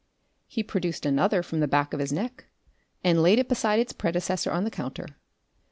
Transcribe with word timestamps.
He 0.47 0.63
produced 0.63 1.05
another 1.05 1.43
from 1.43 1.59
the 1.59 1.67
back 1.67 1.93
of 1.93 1.99
his 1.99 2.11
neck, 2.11 2.45
and 3.03 3.21
laid 3.21 3.37
it 3.37 3.47
beside 3.47 3.77
its 3.79 3.93
predecessor 3.93 4.51
on 4.51 4.63
the 4.63 4.71
counter. 4.71 5.05